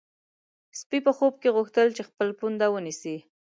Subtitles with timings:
[0.79, 3.17] سپی په خوب کې غوښتل چې خپل پونده ونیسي.